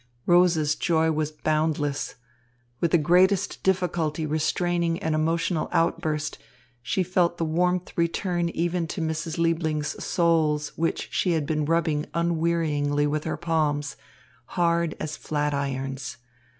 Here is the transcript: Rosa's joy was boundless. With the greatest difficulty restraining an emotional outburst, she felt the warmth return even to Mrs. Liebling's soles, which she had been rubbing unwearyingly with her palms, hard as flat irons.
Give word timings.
Rosa's 0.25 0.73
joy 0.73 1.11
was 1.11 1.31
boundless. 1.31 2.15
With 2.79 2.89
the 2.89 2.97
greatest 2.97 3.61
difficulty 3.61 4.25
restraining 4.25 4.97
an 4.97 5.13
emotional 5.13 5.69
outburst, 5.71 6.39
she 6.81 7.03
felt 7.03 7.37
the 7.37 7.45
warmth 7.45 7.95
return 7.95 8.49
even 8.49 8.87
to 8.87 8.99
Mrs. 9.01 9.37
Liebling's 9.37 10.03
soles, 10.03 10.69
which 10.75 11.09
she 11.11 11.33
had 11.33 11.45
been 11.45 11.65
rubbing 11.65 12.07
unwearyingly 12.15 13.05
with 13.05 13.25
her 13.25 13.37
palms, 13.37 13.95
hard 14.45 14.95
as 14.99 15.15
flat 15.17 15.53
irons. 15.53 16.17